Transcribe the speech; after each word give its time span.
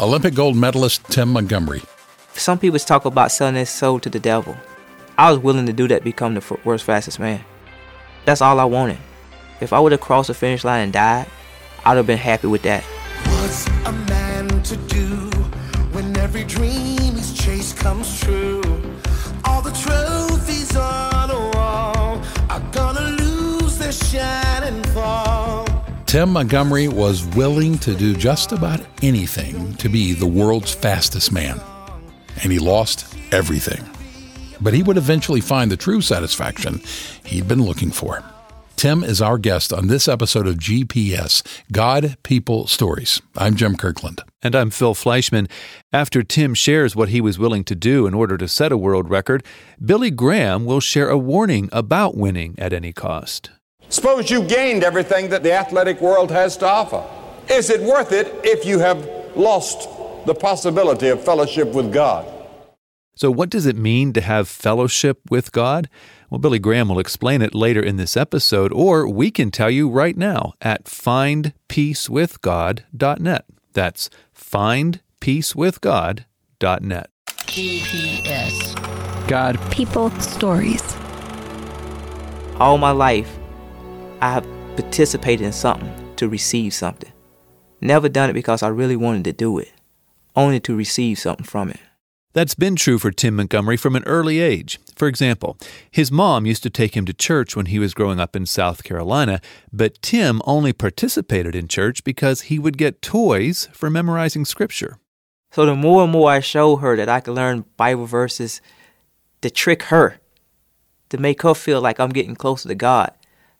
Olympic 0.00 0.34
gold 0.34 0.56
medalist 0.56 1.04
Tim 1.04 1.32
Montgomery. 1.32 1.82
Some 2.32 2.58
people 2.58 2.80
talk 2.80 3.04
about 3.04 3.30
selling 3.30 3.54
their 3.54 3.64
soul 3.64 4.00
to 4.00 4.10
the 4.10 4.18
devil. 4.18 4.56
I 5.16 5.30
was 5.30 5.38
willing 5.38 5.66
to 5.66 5.72
do 5.72 5.86
that, 5.86 6.02
become 6.02 6.34
the 6.34 6.58
world's 6.64 6.82
fastest 6.82 7.20
man. 7.20 7.44
That's 8.24 8.40
all 8.40 8.58
I 8.58 8.64
wanted. 8.64 8.98
If 9.60 9.72
I 9.72 9.78
would 9.78 9.92
have 9.92 10.00
crossed 10.00 10.26
the 10.26 10.34
finish 10.34 10.64
line 10.64 10.82
and 10.84 10.92
died, 10.92 11.26
I'd 11.84 11.96
have 11.96 12.08
been 12.08 12.18
happy 12.18 12.48
with 12.48 12.62
that. 12.62 12.82
What's 12.82 13.68
a 13.86 13.92
man 13.92 14.48
to 14.64 14.76
do 14.76 15.30
when 15.92 16.16
every 16.16 16.42
dream 16.42 17.14
he's 17.14 17.32
chased 17.32 17.76
comes 17.76 18.20
true? 18.20 18.62
All 19.44 19.62
the 19.62 19.70
trophies 19.70 20.13
Tim 26.14 26.30
Montgomery 26.30 26.86
was 26.86 27.26
willing 27.34 27.76
to 27.78 27.92
do 27.92 28.14
just 28.14 28.52
about 28.52 28.80
anything 29.02 29.74
to 29.78 29.88
be 29.88 30.12
the 30.12 30.24
world's 30.24 30.72
fastest 30.72 31.32
man. 31.32 31.60
And 32.40 32.52
he 32.52 32.60
lost 32.60 33.16
everything. 33.32 33.84
But 34.60 34.74
he 34.74 34.84
would 34.84 34.96
eventually 34.96 35.40
find 35.40 35.72
the 35.72 35.76
true 35.76 36.00
satisfaction 36.00 36.80
he'd 37.24 37.48
been 37.48 37.64
looking 37.64 37.90
for. 37.90 38.22
Tim 38.76 39.02
is 39.02 39.20
our 39.20 39.38
guest 39.38 39.72
on 39.72 39.88
this 39.88 40.06
episode 40.06 40.46
of 40.46 40.54
GPS 40.54 41.42
God, 41.72 42.16
People, 42.22 42.68
Stories. 42.68 43.20
I'm 43.36 43.56
Jim 43.56 43.76
Kirkland. 43.76 44.22
And 44.40 44.54
I'm 44.54 44.70
Phil 44.70 44.94
Fleischman. 44.94 45.50
After 45.92 46.22
Tim 46.22 46.54
shares 46.54 46.94
what 46.94 47.08
he 47.08 47.20
was 47.20 47.40
willing 47.40 47.64
to 47.64 47.74
do 47.74 48.06
in 48.06 48.14
order 48.14 48.38
to 48.38 48.46
set 48.46 48.70
a 48.70 48.78
world 48.78 49.10
record, 49.10 49.44
Billy 49.84 50.12
Graham 50.12 50.64
will 50.64 50.78
share 50.78 51.08
a 51.08 51.18
warning 51.18 51.68
about 51.72 52.16
winning 52.16 52.54
at 52.56 52.72
any 52.72 52.92
cost. 52.92 53.50
Suppose 53.88 54.30
you 54.30 54.42
gained 54.42 54.82
everything 54.82 55.28
that 55.30 55.42
the 55.42 55.52
athletic 55.52 56.00
world 56.00 56.30
has 56.30 56.56
to 56.58 56.66
offer. 56.66 57.04
Is 57.50 57.70
it 57.70 57.80
worth 57.80 58.12
it 58.12 58.28
if 58.42 58.64
you 58.64 58.78
have 58.78 59.06
lost 59.36 59.88
the 60.26 60.34
possibility 60.34 61.08
of 61.08 61.22
fellowship 61.22 61.72
with 61.72 61.92
God? 61.92 62.26
So, 63.16 63.30
what 63.30 63.50
does 63.50 63.66
it 63.66 63.76
mean 63.76 64.12
to 64.14 64.20
have 64.20 64.48
fellowship 64.48 65.20
with 65.30 65.52
God? 65.52 65.88
Well, 66.30 66.40
Billy 66.40 66.58
Graham 66.58 66.88
will 66.88 66.98
explain 66.98 67.42
it 67.42 67.54
later 67.54 67.80
in 67.80 67.96
this 67.96 68.16
episode, 68.16 68.72
or 68.72 69.08
we 69.08 69.30
can 69.30 69.52
tell 69.52 69.70
you 69.70 69.88
right 69.88 70.16
now 70.16 70.54
at 70.60 70.86
findpeacewithgod.net. 70.86 73.44
That's 73.72 74.10
findpeacewithgod.net. 74.36 77.10
GPS. 77.26 79.28
God. 79.28 79.58
People. 79.70 80.10
Stories. 80.20 80.82
All 82.58 82.78
my 82.78 82.90
life, 82.90 83.33
I 84.20 84.32
have 84.32 84.46
participated 84.76 85.44
in 85.46 85.52
something 85.52 86.14
to 86.16 86.28
receive 86.28 86.74
something. 86.74 87.12
Never 87.80 88.08
done 88.08 88.30
it 88.30 88.34
because 88.34 88.62
I 88.62 88.68
really 88.68 88.96
wanted 88.96 89.24
to 89.24 89.32
do 89.32 89.58
it, 89.58 89.72
only 90.34 90.60
to 90.60 90.76
receive 90.76 91.18
something 91.18 91.44
from 91.44 91.70
it. 91.70 91.80
That's 92.32 92.56
been 92.56 92.74
true 92.74 92.98
for 92.98 93.12
Tim 93.12 93.36
Montgomery 93.36 93.76
from 93.76 93.94
an 93.94 94.02
early 94.04 94.40
age. 94.40 94.80
For 94.96 95.06
example, 95.06 95.56
his 95.88 96.10
mom 96.10 96.46
used 96.46 96.64
to 96.64 96.70
take 96.70 96.96
him 96.96 97.04
to 97.06 97.12
church 97.12 97.54
when 97.54 97.66
he 97.66 97.78
was 97.78 97.94
growing 97.94 98.18
up 98.18 98.34
in 98.34 98.44
South 98.44 98.82
Carolina, 98.82 99.40
but 99.72 100.02
Tim 100.02 100.42
only 100.44 100.72
participated 100.72 101.54
in 101.54 101.68
church 101.68 102.02
because 102.02 102.42
he 102.42 102.58
would 102.58 102.76
get 102.76 103.02
toys 103.02 103.68
for 103.72 103.88
memorizing 103.88 104.44
scripture. 104.44 104.98
So 105.52 105.64
the 105.64 105.76
more 105.76 106.02
and 106.02 106.10
more 106.10 106.30
I 106.30 106.40
showed 106.40 106.76
her 106.78 106.96
that 106.96 107.08
I 107.08 107.20
could 107.20 107.34
learn 107.34 107.66
Bible 107.76 108.06
verses 108.06 108.60
to 109.42 109.50
trick 109.50 109.84
her, 109.84 110.18
to 111.10 111.18
make 111.18 111.42
her 111.42 111.54
feel 111.54 111.80
like 111.80 112.00
I'm 112.00 112.10
getting 112.10 112.34
closer 112.34 112.68
to 112.68 112.74
God, 112.74 113.12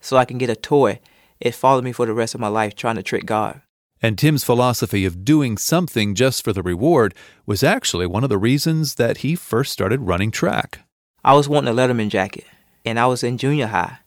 so 0.05 0.16
I 0.19 0.24
can 0.27 0.38
get 0.38 0.50
a 0.50 0.56
toy, 0.56 1.00
it 1.41 1.55
followed 1.55 1.83
me 1.83 1.92
for 1.92 2.05
the 2.05 2.12
rest 2.12 2.34
of 2.34 2.41
my 2.41 2.48
life 2.48 2.74
trying 2.74 2.97
to 2.97 3.02
trick 3.02 3.24
God. 3.24 3.62
And 4.02 4.19
Tim's 4.19 4.44
philosophy 4.44 5.06
of 5.06 5.24
doing 5.24 5.56
something 5.56 6.14
just 6.14 6.44
for 6.44 6.52
the 6.52 6.62
reward 6.62 7.14
was 7.46 7.62
actually 7.62 8.06
one 8.06 8.22
of 8.22 8.28
the 8.28 8.36
reasons 8.36 8.96
that 8.96 9.19
he 9.19 9.34
first 9.34 9.72
started 9.72 10.02
running 10.02 10.30
track. 10.30 10.80
I 11.24 11.33
was 11.33 11.48
wanting 11.48 11.73
a 11.73 11.74
Letterman 11.74 12.11
jacket, 12.11 12.45
and 12.84 13.01
I 13.01 13.06
was 13.06 13.24
in 13.24 13.39
junior 13.39 13.68
high, 13.68 13.98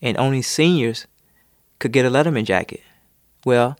and 0.00 0.16
only 0.16 0.40
seniors 0.40 1.06
could 1.78 1.92
get 1.92 2.06
a 2.06 2.10
Letterman 2.10 2.46
jacket. 2.46 2.80
Well, 3.44 3.76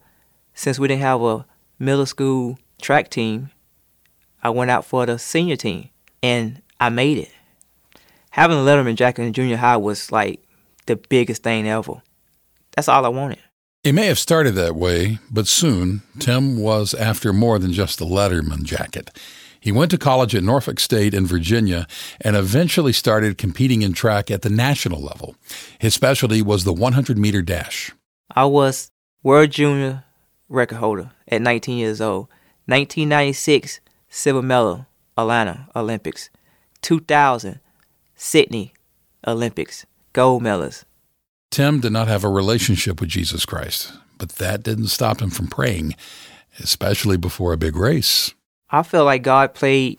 since 0.52 0.78
we 0.78 0.88
didn't 0.88 1.00
have 1.00 1.22
a 1.22 1.46
middle 1.78 2.04
school 2.04 2.58
track 2.82 3.08
team, 3.08 3.50
I 4.42 4.50
went 4.50 4.70
out 4.70 4.84
for 4.84 5.06
the 5.06 5.18
senior 5.18 5.56
team, 5.56 5.88
and 6.22 6.60
I 6.78 6.90
made 6.90 7.16
it. 7.16 7.30
Having 8.32 8.58
a 8.58 8.60
Letterman 8.60 8.96
jacket 8.96 9.22
in 9.22 9.32
junior 9.32 9.56
high 9.56 9.78
was 9.78 10.12
like 10.12 10.41
the 10.86 10.96
biggest 10.96 11.42
thing 11.42 11.68
ever. 11.68 12.02
That's 12.74 12.88
all 12.88 13.04
I 13.04 13.08
wanted. 13.08 13.38
It 13.84 13.94
may 13.94 14.06
have 14.06 14.18
started 14.18 14.54
that 14.54 14.76
way, 14.76 15.18
but 15.30 15.48
soon 15.48 16.02
Tim 16.20 16.56
was 16.56 16.94
after 16.94 17.32
more 17.32 17.58
than 17.58 17.72
just 17.72 18.00
a 18.00 18.04
Letterman 18.04 18.62
jacket. 18.62 19.10
He 19.58 19.72
went 19.72 19.90
to 19.92 19.98
college 19.98 20.34
at 20.34 20.42
Norfolk 20.42 20.80
State 20.80 21.14
in 21.14 21.26
Virginia 21.26 21.86
and 22.20 22.34
eventually 22.34 22.92
started 22.92 23.38
competing 23.38 23.82
in 23.82 23.92
track 23.92 24.30
at 24.30 24.42
the 24.42 24.50
national 24.50 25.00
level. 25.00 25.36
His 25.78 25.94
specialty 25.94 26.42
was 26.42 26.64
the 26.64 26.72
100 26.72 27.16
meter 27.16 27.42
dash. 27.42 27.92
I 28.34 28.44
was 28.44 28.90
world 29.22 29.50
junior 29.50 30.04
record 30.48 30.78
holder 30.78 31.10
at 31.28 31.42
19 31.42 31.78
years 31.78 32.00
old. 32.00 32.28
1996 32.66 33.80
Silver 34.08 34.42
Medal 34.42 34.86
Atlanta 35.16 35.68
Olympics. 35.74 36.30
2000 36.82 37.60
Sydney 38.16 38.74
Olympics 39.26 39.86
gold 40.12 40.42
medals. 40.42 40.84
Tim 41.50 41.80
did 41.80 41.92
not 41.92 42.08
have 42.08 42.24
a 42.24 42.28
relationship 42.28 43.00
with 43.00 43.10
Jesus 43.10 43.44
Christ, 43.44 43.92
but 44.18 44.30
that 44.30 44.62
didn't 44.62 44.88
stop 44.88 45.20
him 45.20 45.30
from 45.30 45.48
praying, 45.48 45.94
especially 46.60 47.16
before 47.16 47.52
a 47.52 47.58
big 47.58 47.76
race. 47.76 48.32
I 48.70 48.82
feel 48.82 49.04
like 49.04 49.22
God 49.22 49.52
played 49.52 49.98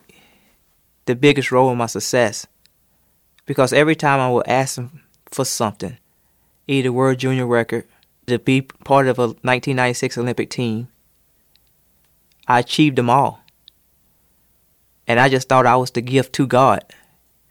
the 1.06 1.16
biggest 1.16 1.52
role 1.52 1.72
in 1.72 1.78
my 1.78 1.86
success 1.86 2.48
because 3.46 3.74
every 3.74 3.96
time 3.96 4.20
I 4.20 4.32
would 4.32 4.48
ask 4.48 4.78
Him 4.78 5.02
for 5.26 5.46
something, 5.46 5.98
either 6.68 6.92
World 6.92 7.20
Junior 7.20 7.46
record, 7.46 7.86
to 8.28 8.40
be 8.40 8.62
part 8.62 9.08
of 9.08 9.20
a 9.20 9.28
1996 9.28 10.18
Olympic 10.18 10.50
team, 10.50 10.88
I 12.48 12.60
achieved 12.60 12.96
them 12.96 13.10
all. 13.10 13.42
And 15.06 15.20
I 15.20 15.28
just 15.28 15.50
thought 15.50 15.66
I 15.66 15.76
was 15.76 15.92
the 15.92 16.02
gift 16.02 16.34
to 16.34 16.48
God 16.48 16.84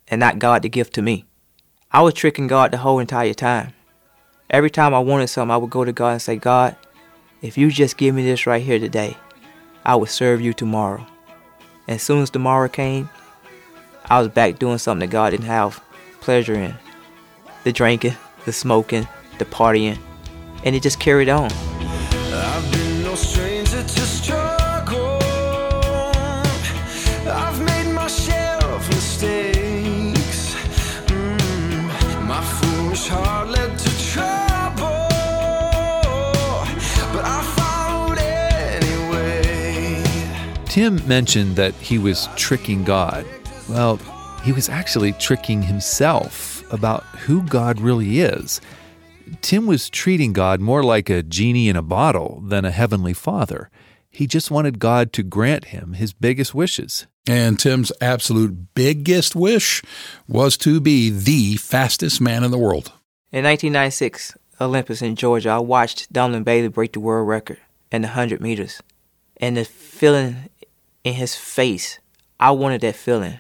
and 0.09 0.19
not 0.19 0.39
God 0.39 0.63
the 0.63 0.69
gift 0.71 0.95
to 0.95 1.03
me. 1.03 1.27
I 1.95 2.01
was 2.01 2.15
tricking 2.15 2.47
God 2.47 2.71
the 2.71 2.79
whole 2.79 3.01
entire 3.01 3.35
time. 3.35 3.75
Every 4.49 4.71
time 4.71 4.95
I 4.95 4.99
wanted 5.01 5.27
something, 5.27 5.53
I 5.53 5.59
would 5.59 5.69
go 5.69 5.85
to 5.85 5.93
God 5.93 6.13
and 6.13 6.23
say, 6.23 6.37
God, 6.37 6.75
if 7.43 7.59
you 7.59 7.71
just 7.71 7.99
give 7.99 8.15
me 8.15 8.25
this 8.25 8.47
right 8.47 8.63
here 8.63 8.79
today, 8.79 9.15
I 9.85 9.97
will 9.97 10.07
serve 10.07 10.41
you 10.41 10.55
tomorrow. 10.55 11.07
And 11.87 11.97
as 11.97 12.03
soon 12.03 12.23
as 12.23 12.31
tomorrow 12.31 12.69
came, 12.69 13.11
I 14.07 14.21
was 14.21 14.29
back 14.29 14.59
doing 14.59 14.79
something 14.79 15.07
that 15.07 15.13
God 15.13 15.31
didn't 15.31 15.45
have 15.45 15.83
pleasure 16.23 16.55
in. 16.55 16.75
The 17.65 17.73
drinking, 17.73 18.17
the 18.47 18.53
smoking, 18.53 19.07
the 19.37 19.45
partying, 19.45 19.99
and 20.65 20.75
it 20.75 20.83
just 20.83 20.99
carried 20.99 21.29
on. 21.29 21.51
Tim 40.73 41.07
mentioned 41.07 41.57
that 41.57 41.75
he 41.75 41.99
was 41.99 42.31
tricking 42.35 42.83
God. 42.83 43.27
Well, 43.69 43.99
he 44.43 44.53
was 44.53 44.71
actually 44.71 45.13
tricking 45.13 45.61
himself 45.61 46.65
about 46.73 47.05
who 47.05 47.43
God 47.43 47.79
really 47.79 48.21
is. 48.21 48.59
Tim 49.43 49.67
was 49.67 49.91
treating 49.91 50.33
God 50.33 50.63
more 50.63 50.83
like 50.83 51.11
a 51.11 51.23
genie 51.23 51.69
in 51.69 51.77
a 51.77 51.83
bottle 51.83 52.41
than 52.47 52.65
a 52.65 52.71
heavenly 52.71 53.13
father. 53.13 53.69
He 54.09 54.27
just 54.27 54.51
wanted 54.51 54.79
God 54.79 55.13
to 55.13 55.23
grant 55.23 55.67
him 55.67 55.93
his 55.93 56.15
biggest 56.15 56.55
wishes. 56.55 57.07
And 57.27 57.59
Tim's 57.59 57.93
absolute 58.01 58.73
biggest 58.73 59.37
wish 59.37 59.83
was 60.27 60.57
to 60.57 60.81
be 60.81 61.11
the 61.11 61.57
fastest 61.57 62.19
man 62.19 62.45
in 62.45 62.51
the 62.51 62.57
world. 62.57 62.93
In 63.31 63.45
1996 63.45 64.39
Olympus 64.59 65.03
in 65.03 65.17
Georgia, 65.17 65.51
I 65.51 65.59
watched 65.59 66.11
Donovan 66.11 66.45
Bailey 66.45 66.69
break 66.69 66.95
the 66.95 67.01
world 67.01 67.29
record 67.29 67.59
in 67.91 68.01
the 68.01 68.09
100 68.09 68.41
meters. 68.41 68.81
And 69.37 69.57
the 69.57 69.65
feeling 69.67 70.49
in 71.05 71.15
his 71.15 71.35
face. 71.35 71.99
I 72.39 72.51
wanted 72.51 72.81
that 72.83 72.97
feeling. 72.97 73.39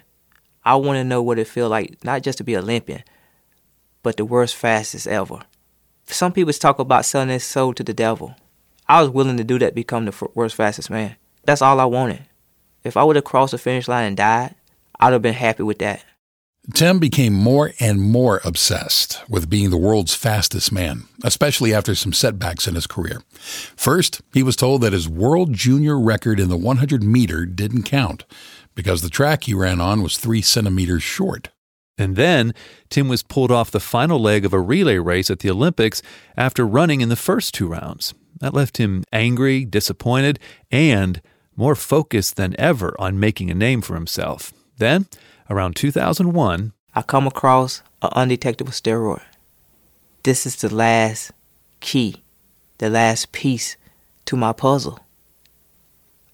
I 0.64 0.76
want 0.76 0.96
to 0.96 1.04
know 1.04 1.22
what 1.22 1.38
it 1.38 1.48
feel 1.48 1.68
like, 1.68 2.04
not 2.04 2.22
just 2.22 2.38
to 2.38 2.44
be 2.44 2.56
Olympian, 2.56 3.02
but 4.02 4.16
the 4.16 4.24
worst 4.24 4.54
fastest 4.54 5.06
ever. 5.06 5.40
Some 6.06 6.32
people 6.32 6.52
talk 6.52 6.78
about 6.78 7.04
selling 7.04 7.28
their 7.28 7.38
soul 7.38 7.74
to 7.74 7.82
the 7.82 7.94
devil. 7.94 8.34
I 8.88 9.00
was 9.00 9.10
willing 9.10 9.36
to 9.38 9.44
do 9.44 9.58
that, 9.58 9.74
become 9.74 10.04
the 10.04 10.28
worst 10.34 10.54
fastest 10.54 10.90
man. 10.90 11.16
That's 11.44 11.62
all 11.62 11.80
I 11.80 11.84
wanted. 11.84 12.26
If 12.84 12.96
I 12.96 13.04
would 13.04 13.16
have 13.16 13.24
crossed 13.24 13.52
the 13.52 13.58
finish 13.58 13.88
line 13.88 14.06
and 14.06 14.16
died, 14.16 14.54
I'd 15.00 15.12
have 15.12 15.22
been 15.22 15.34
happy 15.34 15.62
with 15.62 15.78
that. 15.78 16.04
Tim 16.74 17.00
became 17.00 17.32
more 17.32 17.72
and 17.80 18.00
more 18.00 18.40
obsessed 18.44 19.20
with 19.28 19.50
being 19.50 19.70
the 19.70 19.76
world's 19.76 20.14
fastest 20.14 20.70
man, 20.70 21.08
especially 21.24 21.74
after 21.74 21.96
some 21.96 22.12
setbacks 22.12 22.68
in 22.68 22.76
his 22.76 22.86
career. 22.86 23.20
First, 23.76 24.20
he 24.32 24.44
was 24.44 24.54
told 24.54 24.80
that 24.82 24.92
his 24.92 25.08
world 25.08 25.52
junior 25.52 25.98
record 25.98 26.38
in 26.38 26.48
the 26.48 26.56
100 26.56 27.02
meter 27.02 27.46
didn't 27.46 27.82
count 27.82 28.24
because 28.76 29.02
the 29.02 29.10
track 29.10 29.44
he 29.44 29.54
ran 29.54 29.80
on 29.80 30.02
was 30.02 30.16
three 30.16 30.40
centimeters 30.40 31.02
short. 31.02 31.50
And 31.98 32.14
then 32.14 32.54
Tim 32.90 33.08
was 33.08 33.24
pulled 33.24 33.50
off 33.50 33.72
the 33.72 33.80
final 33.80 34.20
leg 34.20 34.44
of 34.44 34.52
a 34.52 34.60
relay 34.60 34.98
race 34.98 35.30
at 35.30 35.40
the 35.40 35.50
Olympics 35.50 36.00
after 36.36 36.64
running 36.64 37.00
in 37.00 37.08
the 37.08 37.16
first 37.16 37.54
two 37.54 37.66
rounds. 37.66 38.14
That 38.38 38.54
left 38.54 38.76
him 38.76 39.02
angry, 39.12 39.64
disappointed, 39.64 40.38
and 40.70 41.20
more 41.56 41.74
focused 41.74 42.36
than 42.36 42.54
ever 42.58 42.94
on 43.00 43.18
making 43.20 43.50
a 43.50 43.54
name 43.54 43.82
for 43.82 43.94
himself. 43.94 44.52
Then, 44.78 45.06
around 45.52 45.76
2001, 45.76 46.72
I 46.94 47.02
come 47.02 47.26
across 47.26 47.82
an 48.00 48.10
undetectable 48.12 48.72
steroid. 48.72 49.22
This 50.22 50.46
is 50.46 50.56
the 50.56 50.74
last 50.74 51.32
key, 51.80 52.22
the 52.78 52.88
last 52.88 53.32
piece 53.32 53.76
to 54.24 54.36
my 54.36 54.52
puzzle. 54.52 54.98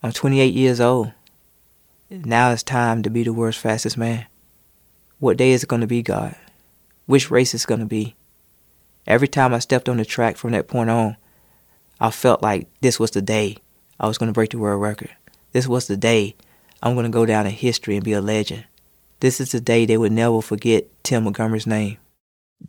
I'm 0.02 0.12
28 0.12 0.54
years 0.54 0.80
old. 0.80 1.12
Now 2.10 2.52
it's 2.52 2.62
time 2.62 3.02
to 3.02 3.10
be 3.10 3.24
the 3.24 3.32
world's 3.32 3.56
fastest 3.56 3.98
man. 3.98 4.26
What 5.18 5.36
day 5.36 5.50
is 5.50 5.64
it 5.64 5.68
going 5.68 5.80
to 5.80 5.88
be, 5.88 6.02
God? 6.02 6.36
Which 7.06 7.30
race 7.30 7.54
is 7.54 7.64
it 7.64 7.66
going 7.66 7.80
to 7.80 7.86
be? 7.86 8.14
Every 9.06 9.28
time 9.28 9.52
I 9.52 9.58
stepped 9.58 9.88
on 9.88 9.96
the 9.96 10.04
track 10.04 10.36
from 10.36 10.52
that 10.52 10.68
point 10.68 10.90
on, 10.90 11.16
I 12.00 12.10
felt 12.10 12.42
like 12.42 12.68
this 12.80 13.00
was 13.00 13.10
the 13.10 13.22
day 13.22 13.56
I 13.98 14.06
was 14.06 14.16
going 14.16 14.28
to 14.28 14.34
break 14.34 14.50
the 14.50 14.58
world 14.58 14.80
record. 14.80 15.10
This 15.52 15.66
was 15.66 15.88
the 15.88 15.96
day 15.96 16.36
I'm 16.82 16.94
going 16.94 17.06
to 17.06 17.10
go 17.10 17.26
down 17.26 17.46
in 17.46 17.52
history 17.52 17.96
and 17.96 18.04
be 18.04 18.12
a 18.12 18.20
legend. 18.20 18.64
This 19.20 19.40
is 19.40 19.52
the 19.52 19.60
day 19.60 19.84
they 19.84 19.98
would 19.98 20.12
never 20.12 20.40
forget 20.40 20.86
Tim 21.02 21.24
Montgomery's 21.24 21.66
name. 21.66 21.98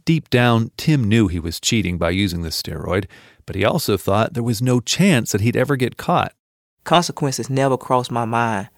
Deep 0.05 0.29
down, 0.29 0.71
Tim 0.77 1.03
knew 1.03 1.27
he 1.27 1.39
was 1.39 1.59
cheating 1.59 1.97
by 1.97 2.11
using 2.11 2.41
the 2.41 2.49
steroid, 2.49 3.05
but 3.45 3.55
he 3.55 3.65
also 3.65 3.97
thought 3.97 4.33
there 4.33 4.43
was 4.43 4.61
no 4.61 4.79
chance 4.79 5.31
that 5.31 5.41
he'd 5.41 5.55
ever 5.55 5.75
get 5.75 5.97
caught. 5.97 6.33
Consequences 6.83 7.49
never 7.49 7.77
crossed 7.77 8.11
my 8.11 8.25
mind. 8.25 8.69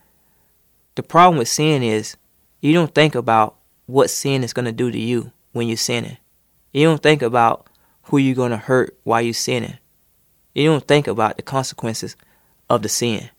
The 0.94 1.02
problem 1.02 1.38
with 1.38 1.48
sin 1.48 1.82
is 1.82 2.16
you 2.60 2.72
don't 2.72 2.94
think 2.94 3.14
about 3.14 3.56
what 3.86 4.10
sin 4.10 4.44
is 4.44 4.52
going 4.52 4.64
to 4.66 4.72
do 4.72 4.90
to 4.90 4.98
you 4.98 5.32
when 5.52 5.68
you're 5.68 5.76
sinning. 5.76 6.18
You 6.72 6.86
don't 6.86 7.02
think 7.02 7.22
about 7.22 7.68
who 8.04 8.18
you're 8.18 8.34
going 8.34 8.50
to 8.50 8.56
hurt 8.56 8.98
while 9.04 9.22
you're 9.22 9.34
sinning. 9.34 9.78
You 10.54 10.66
don't 10.66 10.86
think 10.86 11.06
about 11.06 11.36
the 11.36 11.42
consequences 11.42 12.16
of 12.68 12.82
the 12.82 12.88
sin. 12.88 13.30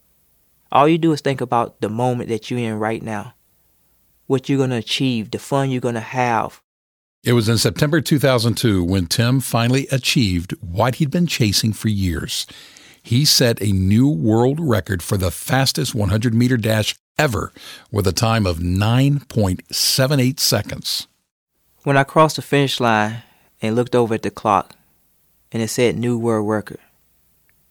All 0.72 0.88
you 0.88 0.98
do 0.98 1.12
is 1.12 1.22
think 1.22 1.42
about 1.42 1.82
the 1.82 1.90
moment 1.90 2.30
that 2.30 2.50
you're 2.50 2.60
in 2.60 2.80
right 2.80 3.02
now, 3.02 3.34
what 4.34 4.50
you're 4.50 4.58
going 4.58 4.72
to 4.72 4.76
achieve, 4.76 5.30
the 5.30 5.38
fun 5.38 5.70
you're 5.70 5.80
going 5.80 5.94
to 5.94 6.02
have. 6.02 6.60
It 7.24 7.34
was 7.34 7.48
in 7.48 7.60
September 7.60 8.02
2002 8.02 8.84
when 8.84 9.06
Tim 9.06 9.40
finally 9.40 9.88
achieved 9.92 10.54
what 10.60 10.96
he'd 10.96 11.12
been 11.12 11.28
chasing 11.28 11.72
for 11.72 11.88
years. 11.88 12.48
He 13.04 13.26
set 13.26 13.62
a 13.62 13.72
new 13.72 14.10
world 14.10 14.60
record 14.60 15.04
for 15.04 15.18
the 15.18 15.30
fastest 15.30 15.94
100 15.94 16.34
meter 16.34 16.58
dash 16.58 16.96
ever 17.18 17.54
with 17.92 18.08
a 18.08 18.12
time 18.12 18.48
of 18.48 18.58
9.78 18.58 20.40
seconds. 20.40 21.08
When 21.84 21.96
I 21.96 22.04
crossed 22.04 22.38
the 22.38 22.42
finish 22.42 22.80
line 22.80 23.22
and 23.62 23.76
looked 23.76 23.94
over 23.94 24.16
at 24.16 24.24
the 24.24 24.32
clock 24.32 24.76
and 25.52 25.62
it 25.62 25.68
said 25.68 25.96
new 25.96 26.18
world 26.18 26.50
record, 26.50 26.80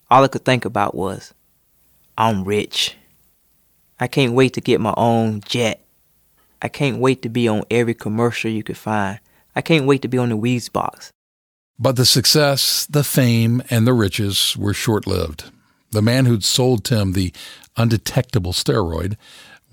all 0.08 0.22
I 0.22 0.28
could 0.28 0.44
think 0.44 0.64
about 0.64 0.94
was, 0.94 1.34
I'm 2.16 2.44
rich. 2.44 2.96
I 3.98 4.06
can't 4.06 4.34
wait 4.34 4.54
to 4.54 4.60
get 4.60 4.80
my 4.80 4.94
own 4.96 5.40
jet. 5.40 5.81
I 6.62 6.68
can't 6.68 6.98
wait 6.98 7.22
to 7.22 7.28
be 7.28 7.48
on 7.48 7.64
every 7.70 7.94
commercial 7.94 8.50
you 8.50 8.62
could 8.62 8.78
find. 8.78 9.18
I 9.54 9.60
can't 9.60 9.84
wait 9.84 10.00
to 10.02 10.08
be 10.08 10.16
on 10.16 10.28
the 10.28 10.36
Wheaties 10.36 10.72
box. 10.72 11.10
But 11.78 11.96
the 11.96 12.06
success, 12.06 12.86
the 12.86 13.02
fame, 13.02 13.62
and 13.68 13.86
the 13.86 13.92
riches 13.92 14.56
were 14.56 14.72
short 14.72 15.06
lived. 15.06 15.50
The 15.90 16.00
man 16.00 16.26
who'd 16.26 16.44
sold 16.44 16.84
Tim 16.84 17.12
the 17.12 17.34
undetectable 17.76 18.52
steroid 18.52 19.16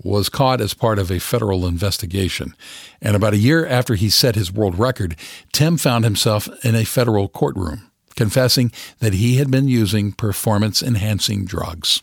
was 0.02 0.28
caught 0.28 0.60
as 0.60 0.74
part 0.74 0.98
of 0.98 1.10
a 1.10 1.20
federal 1.20 1.66
investigation. 1.66 2.54
And 3.00 3.14
about 3.14 3.34
a 3.34 3.38
year 3.38 3.66
after 3.66 3.94
he 3.94 4.10
set 4.10 4.34
his 4.34 4.52
world 4.52 4.78
record, 4.78 5.14
Tim 5.52 5.76
found 5.76 6.04
himself 6.04 6.48
in 6.64 6.74
a 6.74 6.84
federal 6.84 7.28
courtroom 7.28 7.90
confessing 8.16 8.72
that 8.98 9.14
he 9.14 9.36
had 9.36 9.50
been 9.50 9.68
using 9.68 10.12
performance 10.12 10.82
enhancing 10.82 11.44
drugs. 11.44 12.02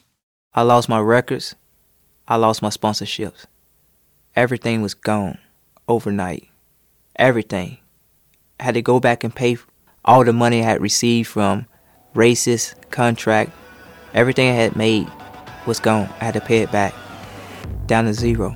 I 0.53 0.63
lost 0.63 0.89
my 0.89 0.99
records. 0.99 1.53
I 2.27 2.37
lost 2.37 2.61
my 2.61 2.69
sponsorships. 2.69 3.45
Everything 4.37 4.83
was 4.83 4.93
gone 4.93 5.39
overnight. 5.87 6.47
Everything. 7.15 7.79
I 8.59 8.65
had 8.65 8.75
to 8.75 8.83
go 8.83 8.99
back 8.99 9.23
and 9.23 9.35
pay 9.35 9.57
all 10.05 10.23
the 10.23 10.31
money 10.31 10.61
I 10.61 10.65
had 10.65 10.79
received 10.79 11.27
from 11.27 11.65
racist 12.13 12.75
contract, 12.91 13.49
everything 14.13 14.47
I 14.47 14.53
had 14.53 14.75
made 14.75 15.07
was 15.65 15.79
gone. 15.79 16.07
I 16.21 16.25
had 16.25 16.35
to 16.35 16.41
pay 16.41 16.59
it 16.59 16.71
back 16.71 16.93
down 17.87 18.05
to 18.05 18.13
zero. 18.13 18.55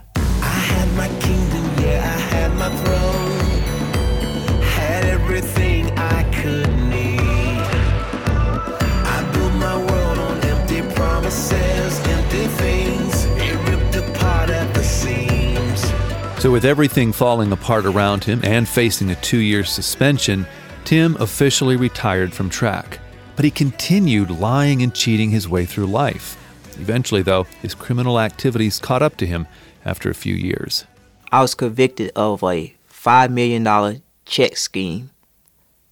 So, 16.42 16.50
with 16.50 16.66
everything 16.66 17.14
falling 17.14 17.52
apart 17.52 17.86
around 17.86 18.24
him 18.24 18.42
and 18.44 18.68
facing 18.68 19.12
a 19.12 19.16
two 19.18 19.38
year 19.38 19.64
suspension, 19.64 20.48
Tim 20.86 21.16
officially 21.18 21.76
retired 21.76 22.34
from 22.34 22.50
track. 22.50 22.98
But 23.36 23.46
he 23.46 23.52
continued 23.52 24.32
lying 24.32 24.82
and 24.82 24.92
cheating 24.92 25.30
his 25.30 25.48
way 25.48 25.68
through 25.68 25.86
life. 25.86 26.36
Eventually, 26.80 27.22
though, 27.22 27.44
his 27.62 27.76
criminal 27.76 28.20
activities 28.20 28.80
caught 28.80 29.04
up 29.04 29.18
to 29.18 29.28
him 29.28 29.46
after 29.86 30.10
a 30.10 30.16
few 30.16 30.34
years. 30.34 30.86
I 31.32 31.44
was 31.44 31.54
convicted 31.54 32.12
of 32.16 32.42
a 32.42 32.74
$5 32.92 33.30
million 33.30 34.02
check 34.26 34.58
scheme, 34.58 35.12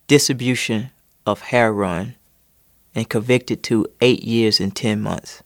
distribution 0.07 0.89
of 1.27 1.41
heroin, 1.41 2.15
and 2.95 3.07
convicted 3.07 3.61
to 3.65 3.85
eight 4.01 4.23
years 4.23 4.59
and 4.59 4.75
10 4.75 4.99
months. 4.99 5.43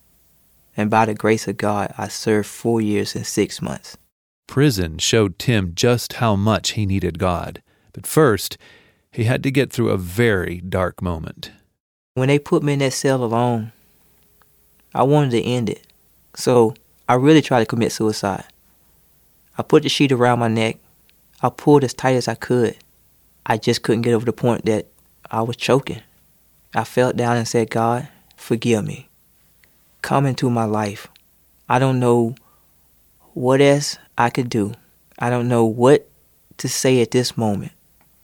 And 0.77 0.89
by 0.89 1.03
the 1.03 1.13
grace 1.13 1.45
of 1.49 1.57
God, 1.57 1.93
I 1.97 2.07
served 2.07 2.47
four 2.47 2.79
years 2.79 3.17
and 3.17 3.27
six 3.27 3.61
months. 3.61 3.97
Prison 4.47 4.97
showed 4.97 5.39
Tim 5.39 5.73
just 5.73 6.13
how 6.13 6.35
much 6.35 6.71
he 6.71 6.85
needed 6.85 7.19
God. 7.19 7.61
But 7.93 8.07
first, 8.07 8.57
he 9.11 9.25
had 9.25 9.43
to 9.43 9.51
get 9.51 9.71
through 9.71 9.89
a 9.89 9.97
very 9.97 10.61
dark 10.61 11.01
moment. 11.01 11.51
When 12.15 12.27
they 12.27 12.39
put 12.39 12.63
me 12.63 12.73
in 12.73 12.79
that 12.79 12.93
cell 12.93 13.23
alone, 13.23 13.71
I 14.93 15.03
wanted 15.03 15.31
to 15.31 15.41
end 15.41 15.69
it. 15.69 15.87
So 16.35 16.73
I 17.07 17.15
really 17.15 17.41
tried 17.41 17.59
to 17.59 17.65
commit 17.65 17.91
suicide. 17.91 18.45
I 19.57 19.63
put 19.63 19.83
the 19.83 19.89
sheet 19.89 20.11
around 20.11 20.39
my 20.39 20.47
neck. 20.47 20.77
I 21.41 21.49
pulled 21.49 21.83
as 21.83 21.93
tight 21.93 22.15
as 22.15 22.27
I 22.27 22.35
could. 22.35 22.75
I 23.45 23.57
just 23.57 23.83
couldn't 23.83 24.03
get 24.03 24.13
over 24.13 24.25
the 24.25 24.33
point 24.33 24.65
that 24.65 24.87
I 25.29 25.41
was 25.41 25.57
choking. 25.57 26.01
I 26.73 26.83
fell 26.83 27.13
down 27.13 27.37
and 27.37 27.47
said, 27.47 27.69
God, 27.69 28.07
forgive 28.35 28.85
me. 28.85 29.09
Come 30.01 30.25
into 30.25 30.49
my 30.49 30.65
life. 30.65 31.07
I 31.69 31.79
don't 31.79 31.99
know 31.99 32.35
what 33.33 33.61
else 33.61 33.97
I 34.17 34.29
could 34.29 34.49
do. 34.49 34.73
I 35.19 35.29
don't 35.29 35.47
know 35.47 35.65
what 35.65 36.09
to 36.57 36.69
say 36.69 37.01
at 37.01 37.11
this 37.11 37.37
moment, 37.37 37.71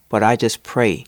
but 0.08 0.22
I 0.22 0.36
just 0.36 0.62
pray 0.62 1.06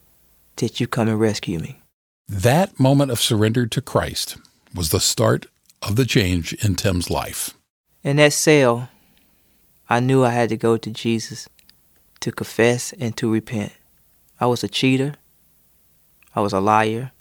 that 0.57 0.81
you 0.81 0.87
come 0.87 1.09
and 1.09 1.19
rescue 1.19 1.59
me. 1.59 1.81
That 2.29 2.79
moment 2.79 3.11
of 3.11 3.21
surrender 3.21 3.67
to 3.67 3.81
Christ 3.81 4.39
was 4.75 4.91
the 4.91 5.01
start 5.01 5.47
of 5.83 5.97
the 5.97 6.07
change 6.07 6.53
in 6.65 6.77
Tim's 6.77 7.11
life. 7.11 7.55
In 8.03 8.17
that 8.17 8.33
cell, 8.33 8.89
I 9.89 10.01
knew 10.01 10.25
I 10.25 10.31
had 10.31 10.49
to 10.49 10.57
go 10.57 10.77
to 10.77 10.91
Jesus 10.91 11.49
to 12.21 12.33
confess 12.33 12.93
and 12.95 13.17
to 13.17 13.33
repent. 13.33 13.73
I 14.41 14.47
was 14.47 14.65
a 14.65 14.69
cheater. 14.69 15.15
I 16.35 16.41
was 16.41 16.53
a 16.53 16.61
liar. 16.61 17.12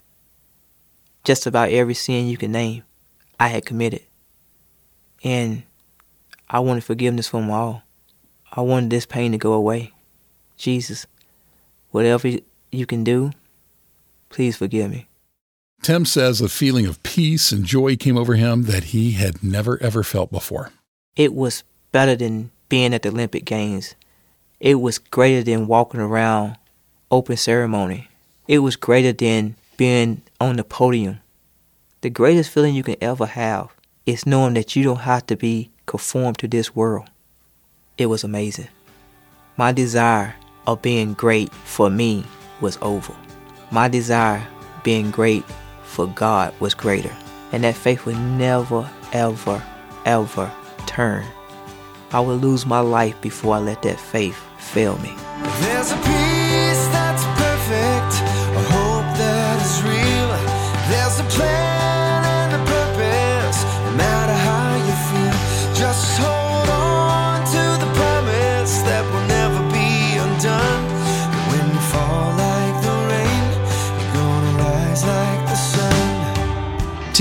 Just 1.24 1.46
about 1.46 1.70
every 1.70 1.94
sin 1.94 2.26
you 2.26 2.36
can 2.36 2.52
name, 2.52 2.82
I 3.38 3.48
had 3.48 3.66
committed. 3.66 4.02
And 5.22 5.64
I 6.52 6.60
wanted 6.60 6.84
forgiveness 6.84 7.28
from 7.28 7.50
all. 7.50 7.82
I 8.52 8.60
wanted 8.60 8.90
this 8.90 9.06
pain 9.06 9.32
to 9.32 9.38
go 9.38 9.54
away. 9.54 9.92
Jesus, 10.58 11.06
whatever 11.90 12.30
you 12.70 12.84
can 12.84 13.02
do, 13.02 13.30
please 14.28 14.58
forgive 14.58 14.90
me. 14.90 15.08
Tim 15.80 16.04
says 16.04 16.42
a 16.42 16.50
feeling 16.50 16.84
of 16.84 17.02
peace 17.02 17.52
and 17.52 17.64
joy 17.64 17.96
came 17.96 18.18
over 18.18 18.34
him 18.34 18.64
that 18.64 18.84
he 18.84 19.12
had 19.12 19.42
never 19.42 19.82
ever 19.82 20.02
felt 20.02 20.30
before. 20.30 20.70
It 21.16 21.34
was 21.34 21.64
better 21.90 22.14
than 22.14 22.50
being 22.68 22.92
at 22.92 23.02
the 23.02 23.08
Olympic 23.08 23.46
Games. 23.46 23.94
It 24.60 24.74
was 24.76 24.98
greater 24.98 25.42
than 25.42 25.66
walking 25.66 26.00
around 26.00 26.58
open 27.10 27.38
ceremony. 27.38 28.08
It 28.46 28.58
was 28.58 28.76
greater 28.76 29.12
than 29.12 29.56
being 29.78 30.20
on 30.38 30.56
the 30.56 30.64
podium. 30.64 31.20
The 32.02 32.10
greatest 32.10 32.50
feeling 32.50 32.74
you 32.74 32.82
can 32.82 32.96
ever 33.00 33.26
have 33.26 33.70
is 34.04 34.26
knowing 34.26 34.54
that 34.54 34.76
you 34.76 34.84
don't 34.84 35.00
have 35.00 35.26
to 35.26 35.36
be 35.36 35.71
conform 35.86 36.34
to 36.36 36.48
this 36.48 36.74
world. 36.74 37.08
It 37.98 38.06
was 38.06 38.24
amazing. 38.24 38.68
my 39.56 39.72
desire 39.72 40.34
of 40.66 40.80
being 40.82 41.12
great 41.14 41.52
for 41.52 41.90
me 41.90 42.24
was 42.60 42.78
over. 42.82 43.14
My 43.70 43.88
desire 43.88 44.46
being 44.82 45.10
great 45.10 45.44
for 45.84 46.06
God 46.06 46.54
was 46.60 46.74
greater. 46.74 47.14
And 47.52 47.64
that 47.64 47.74
faith 47.74 48.06
would 48.06 48.16
never, 48.18 48.88
ever, 49.12 49.62
ever 50.06 50.50
turn. 50.86 51.24
I 52.12 52.20
would 52.20 52.40
lose 52.40 52.64
my 52.66 52.80
life 52.80 53.20
before 53.20 53.56
I 53.56 53.58
let 53.58 53.82
that 53.82 54.00
faith 54.00 54.38
fail 54.58 54.98
me. 54.98 55.14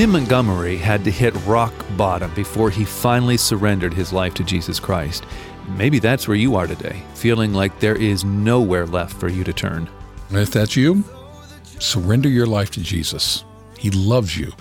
Tim 0.01 0.13
Montgomery 0.13 0.77
had 0.77 1.03
to 1.03 1.11
hit 1.11 1.31
rock 1.45 1.71
bottom 1.95 2.33
before 2.33 2.71
he 2.71 2.85
finally 2.85 3.37
surrendered 3.37 3.93
his 3.93 4.11
life 4.11 4.33
to 4.33 4.43
Jesus 4.43 4.79
Christ. 4.79 5.27
Maybe 5.77 5.99
that's 5.99 6.27
where 6.27 6.35
you 6.35 6.55
are 6.55 6.65
today, 6.65 7.03
feeling 7.13 7.53
like 7.53 7.79
there 7.79 7.95
is 7.95 8.23
nowhere 8.23 8.87
left 8.87 9.13
for 9.19 9.29
you 9.29 9.43
to 9.43 9.53
turn. 9.53 9.87
If 10.31 10.49
that's 10.49 10.75
you, 10.75 11.03
surrender 11.77 12.29
your 12.29 12.47
life 12.47 12.71
to 12.71 12.81
Jesus. 12.81 13.45
He 13.77 13.91
loves 13.91 14.35
you. 14.35 14.53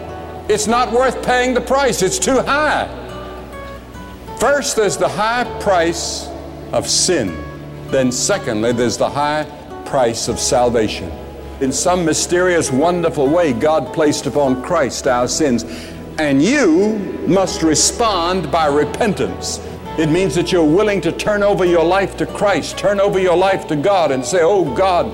It's 0.51 0.67
not 0.67 0.93
worth 0.93 1.25
paying 1.25 1.55
the 1.55 1.61
price, 1.62 2.03
it's 2.03 2.19
too 2.19 2.41
high. 2.43 2.99
First, 4.39 4.77
there's 4.77 4.97
the 4.99 5.09
high 5.09 5.45
price 5.61 6.29
of 6.73 6.87
sin. 6.89 7.29
Then, 7.89 8.11
secondly, 8.12 8.73
there's 8.73 8.99
the 8.99 9.09
high 9.09 9.45
price 9.87 10.29
of 10.29 10.39
salvation. 10.39 11.11
In 11.61 11.73
some 11.73 12.05
mysterious, 12.05 12.71
wonderful 12.73 13.29
way, 13.29 13.53
God 13.53 13.95
placed 13.95 14.27
upon 14.27 14.62
Christ 14.62 15.07
our 15.07 15.29
sins. 15.29 15.65
And 16.19 16.43
you 16.43 17.12
must 17.29 17.62
respond 17.62 18.50
by 18.50 18.67
repentance. 18.67 19.61
It 19.99 20.09
means 20.09 20.35
that 20.35 20.50
you're 20.50 20.64
willing 20.64 21.00
to 21.02 21.12
turn 21.12 21.43
over 21.43 21.64
your 21.64 21.85
life 21.85 22.17
to 22.17 22.26
Christ, 22.26 22.79
turn 22.79 23.00
over 23.00 23.19
your 23.19 23.37
life 23.37 23.67
to 23.69 23.76
God, 23.76 24.11
and 24.11 24.25
say, 24.25 24.41
Oh 24.43 24.75
God, 24.75 25.07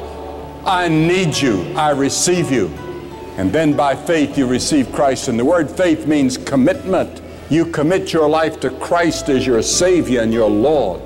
I 0.65 0.89
need 0.89 1.37
you. 1.37 1.63
I 1.75 1.91
receive 1.91 2.53
you. 2.53 2.69
And 3.39 3.53
then 3.53 3.75
by 3.75 3.97
faith 3.97 4.37
you 4.37 4.47
receive 4.47 4.93
Christ. 4.93 5.29
And 5.29 5.39
the 5.39 5.45
word 5.45 5.71
faith 5.71 6.07
means 6.07 6.37
commitment. 6.37 7.23
You 7.51 7.67
commit 7.67 8.13
your 8.13 8.29
life 8.29 8.61
to 8.61 8.71
Christ 8.71 9.29
as 9.29 9.47
your 9.47 9.63
Savior 9.63 10.21
and 10.21 10.33
your 10.33 10.51
Lord. 10.51 11.01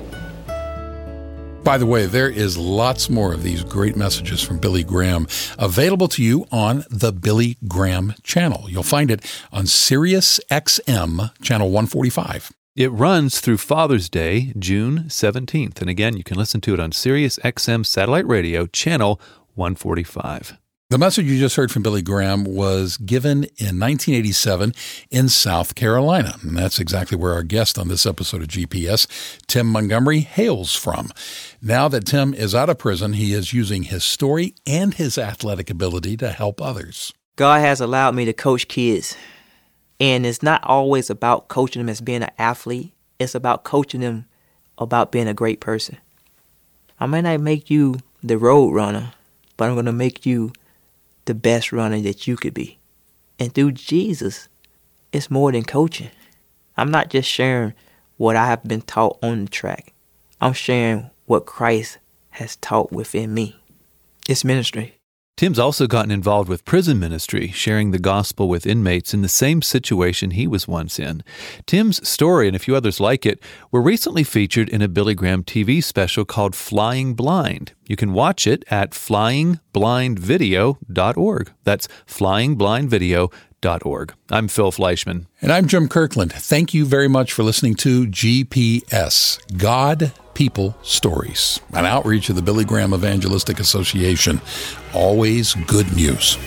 By 1.63 1.77
the 1.77 1.85
way, 1.85 2.07
there 2.07 2.29
is 2.29 2.57
lots 2.57 3.09
more 3.09 3.33
of 3.33 3.41
these 3.41 3.63
great 3.63 3.95
messages 3.95 4.41
from 4.41 4.59
Billy 4.59 4.83
Graham 4.83 5.27
available 5.57 6.09
to 6.09 6.21
you 6.21 6.45
on 6.51 6.83
the 6.89 7.13
Billy 7.13 7.57
Graham 7.69 8.15
channel. 8.21 8.65
You'll 8.69 8.83
find 8.83 9.09
it 9.09 9.23
on 9.51 9.65
Sirius 9.65 10.41
XM 10.51 11.31
channel 11.41 11.67
145. 11.67 12.51
It 12.75 12.91
runs 12.91 13.39
through 13.39 13.57
Father's 13.57 14.09
Day, 14.09 14.51
June 14.59 15.05
17th. 15.07 15.79
And 15.79 15.89
again, 15.89 16.17
you 16.17 16.23
can 16.23 16.37
listen 16.37 16.59
to 16.61 16.73
it 16.73 16.81
on 16.81 16.91
Sirius 16.91 17.39
XM 17.39 17.85
Satellite 17.85 18.27
Radio, 18.27 18.65
channel 18.65 19.21
145. 19.55 20.57
The 20.93 20.99
message 20.99 21.25
you 21.25 21.39
just 21.39 21.55
heard 21.55 21.71
from 21.71 21.81
Billy 21.81 22.03
Graham 22.03 22.43
was 22.43 22.97
given 22.97 23.45
in 23.57 23.79
1987 23.79 24.75
in 25.09 25.27
South 25.27 25.73
Carolina. 25.73 26.35
And 26.43 26.55
that's 26.55 26.77
exactly 26.77 27.17
where 27.17 27.33
our 27.33 27.41
guest 27.41 27.79
on 27.79 27.87
this 27.87 28.05
episode 28.05 28.43
of 28.43 28.49
GPS, 28.49 29.07
Tim 29.47 29.65
Montgomery, 29.65 30.19
hails 30.19 30.75
from. 30.75 31.09
Now 31.63 31.87
that 31.87 32.05
Tim 32.05 32.35
is 32.35 32.53
out 32.53 32.69
of 32.69 32.77
prison, 32.77 33.13
he 33.13 33.33
is 33.33 33.53
using 33.53 33.81
his 33.81 34.03
story 34.03 34.53
and 34.67 34.93
his 34.93 35.17
athletic 35.17 35.71
ability 35.71 36.15
to 36.17 36.29
help 36.29 36.61
others. 36.61 37.11
God 37.37 37.61
has 37.61 37.81
allowed 37.81 38.13
me 38.13 38.25
to 38.25 38.33
coach 38.33 38.67
kids. 38.67 39.17
And 39.99 40.27
it's 40.27 40.43
not 40.43 40.63
always 40.63 41.09
about 41.09 41.47
coaching 41.47 41.79
them 41.79 41.89
as 41.89 42.01
being 42.01 42.21
an 42.21 42.29
athlete, 42.37 42.93
it's 43.17 43.33
about 43.33 43.63
coaching 43.63 44.01
them 44.01 44.25
about 44.77 45.11
being 45.11 45.27
a 45.27 45.33
great 45.33 45.59
person. 45.59 45.97
I 46.99 47.07
may 47.07 47.23
not 47.23 47.39
make 47.39 47.71
you 47.71 47.95
the 48.21 48.37
road 48.37 48.75
runner, 48.75 49.13
but 49.57 49.69
I'm 49.69 49.73
going 49.73 49.87
to 49.87 49.91
make 49.91 50.27
you 50.27 50.53
the 51.25 51.33
best 51.33 51.71
runner 51.71 51.99
that 52.01 52.27
you 52.27 52.35
could 52.35 52.53
be. 52.53 52.79
And 53.39 53.53
through 53.53 53.73
Jesus, 53.73 54.47
it's 55.11 55.31
more 55.31 55.51
than 55.51 55.63
coaching. 55.63 56.11
I'm 56.77 56.91
not 56.91 57.09
just 57.09 57.29
sharing 57.29 57.73
what 58.17 58.35
I 58.35 58.47
have 58.47 58.63
been 58.63 58.81
taught 58.81 59.17
on 59.21 59.45
the 59.45 59.49
track, 59.49 59.93
I'm 60.39 60.53
sharing 60.53 61.09
what 61.25 61.45
Christ 61.45 61.97
has 62.31 62.55
taught 62.57 62.91
within 62.91 63.33
me. 63.33 63.59
It's 64.27 64.43
ministry. 64.43 64.95
Tim's 65.35 65.57
also 65.57 65.87
gotten 65.87 66.11
involved 66.11 66.47
with 66.47 66.63
prison 66.63 66.99
ministry, 66.99 67.47
sharing 67.47 67.89
the 67.89 67.97
gospel 67.97 68.47
with 68.47 68.67
inmates 68.67 69.15
in 69.15 69.23
the 69.23 69.27
same 69.27 69.63
situation 69.63 70.29
he 70.31 70.45
was 70.45 70.67
once 70.67 70.99
in. 70.99 71.23
Tim's 71.65 72.07
story 72.07 72.45
and 72.47 72.55
a 72.55 72.59
few 72.59 72.75
others 72.75 72.99
like 72.99 73.25
it 73.25 73.41
were 73.71 73.81
recently 73.81 74.23
featured 74.23 74.69
in 74.69 74.83
a 74.83 74.87
Billy 74.87 75.15
Graham 75.15 75.43
TV 75.43 75.83
special 75.83 76.23
called 76.23 76.55
Flying 76.55 77.15
Blind. 77.15 77.73
You 77.85 77.95
can 77.95 78.13
watch 78.13 78.45
it 78.45 78.63
at 78.69 78.91
flyingblindvideo.org. 78.91 81.51
That's 81.63 81.87
flyingblindvideo.org. 82.07 84.13
I'm 84.29 84.47
Phil 84.47 84.71
Fleischman. 84.71 85.25
And 85.41 85.51
I'm 85.51 85.67
Jim 85.67 85.87
Kirkland. 85.87 86.31
Thank 86.31 86.75
you 86.75 86.85
very 86.85 87.07
much 87.07 87.33
for 87.33 87.41
listening 87.41 87.73
to 87.75 88.05
GPS 88.05 89.39
God, 89.57 90.13
People, 90.33 90.75
Stories, 90.81 91.59
an 91.73 91.85
outreach 91.85 92.29
of 92.29 92.35
the 92.35 92.41
Billy 92.41 92.65
Graham 92.65 92.93
Evangelistic 92.93 93.59
Association. 93.59 94.41
Always 94.93 95.53
good 95.53 95.95
news. 95.95 96.37